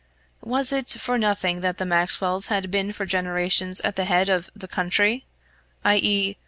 [0.43, 4.49] Was it for nothing that the Maxwells had been for generations at the head of
[4.55, 5.25] the "county,"
[5.85, 6.37] i.e.